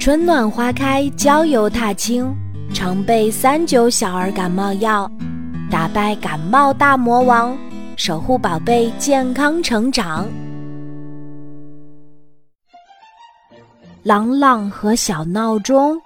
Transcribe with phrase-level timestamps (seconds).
[0.00, 2.34] 春暖花开，郊游踏青，
[2.72, 5.06] 常备三九小儿感冒药，
[5.70, 7.54] 打败感冒大魔王，
[7.98, 10.26] 守护宝贝健康成长。
[14.02, 16.00] 朗朗和小闹钟。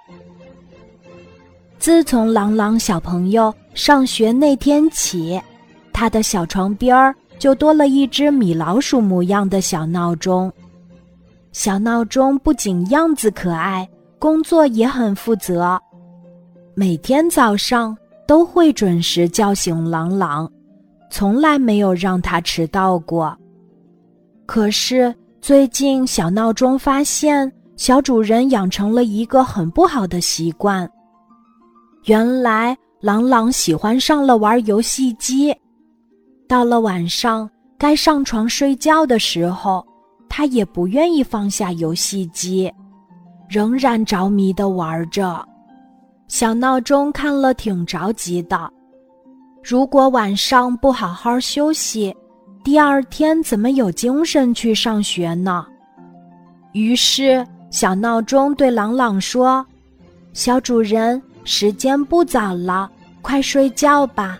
[1.79, 5.41] 自从朗朗小朋友上学那天起，
[5.93, 10.51] 他的小床边儿就多了一只米老鼠模样的小闹钟。
[11.55, 13.87] 小闹钟不仅样子可爱，
[14.19, 15.81] 工作也很负责，
[16.75, 20.51] 每天早上都会准时叫醒朗朗，
[21.09, 23.33] 从来没有让他迟到过。
[24.45, 30.87] 可是最近，小闹钟发现小主人养成了一个很不好的习惯。
[32.03, 35.55] 原来，朗朗喜欢上了玩游戏机，
[36.49, 39.81] 到了晚上该上床睡觉的时候。
[40.37, 42.69] 他也不愿意放下游戏机，
[43.47, 45.41] 仍然着迷的玩着。
[46.27, 48.69] 小闹钟看了挺着急的。
[49.63, 52.13] 如果晚上不好好休息，
[52.65, 55.65] 第二天怎么有精神去上学呢？
[56.73, 59.65] 于是，小闹钟对朗朗说
[60.35, 64.37] ：“小主人，时间不早了，快睡觉吧。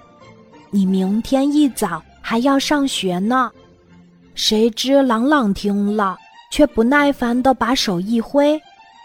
[0.72, 3.50] 你明天一早还要上学呢。”
[4.36, 6.18] 谁知朗朗听了，
[6.52, 8.62] 却不耐烦地把手一挥，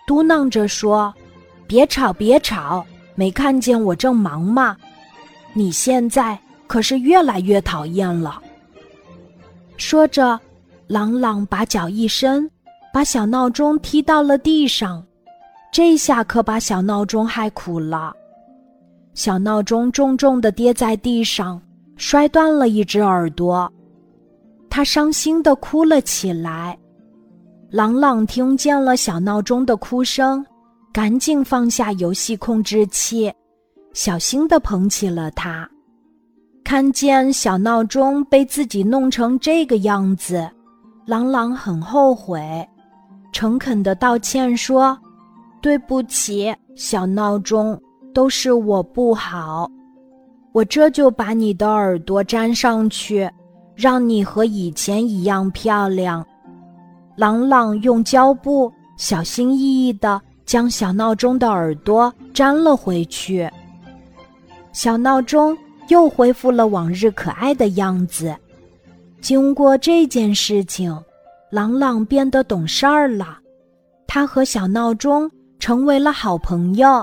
[0.06, 1.14] 嘟囔着说
[1.68, 4.76] ：“别吵，别吵，没看见我正忙吗？
[5.52, 8.42] 你现在可是越来越讨厌了。”
[9.78, 10.38] 说着，
[10.88, 12.50] 朗朗把脚一伸，
[12.92, 15.02] 把小闹钟踢到了地上，
[15.72, 18.12] 这下可把小闹钟害苦了。
[19.14, 21.62] 小闹钟重重地跌在地上，
[21.96, 23.72] 摔断了一只耳朵。
[24.70, 26.78] 他伤心的哭了起来，
[27.70, 30.46] 朗朗听见了小闹钟的哭声，
[30.92, 33.30] 赶紧放下游戏控制器，
[33.92, 35.68] 小心的捧起了它。
[36.62, 40.48] 看见小闹钟被自己弄成这个样子，
[41.04, 42.41] 朗朗很后悔，
[43.32, 44.97] 诚恳的道歉说
[45.60, 47.76] ：“对不起，小闹钟，
[48.14, 49.69] 都是我不好，
[50.52, 53.28] 我这就把你的耳朵粘上去。”
[53.80, 56.22] 让你和以前一样漂亮。
[57.16, 63.48] 朗朗用胶布小心翼翼地将小闹钟的耳朵粘了回去，
[64.74, 65.56] 小闹钟
[65.88, 68.36] 又恢复了往日可爱的样子。
[69.22, 70.94] 经过这件事情，
[71.50, 73.38] 朗朗变得懂事儿了，
[74.06, 77.02] 他和小闹钟成为了好朋友。